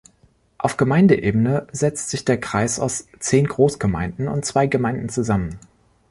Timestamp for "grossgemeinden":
3.47-4.27